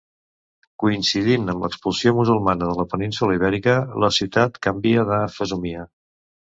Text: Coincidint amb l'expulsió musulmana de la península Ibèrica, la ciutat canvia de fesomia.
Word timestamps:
Coincidint 0.83 1.45
amb 1.53 1.65
l'expulsió 1.65 2.15
musulmana 2.21 2.71
de 2.71 2.79
la 2.81 2.87
península 2.97 3.39
Ibèrica, 3.41 3.79
la 4.07 4.13
ciutat 4.21 4.61
canvia 4.69 5.09
de 5.15 5.25
fesomia. 5.41 5.91